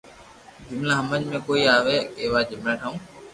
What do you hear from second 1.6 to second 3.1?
َوي ڪيوا جمللا ٺاو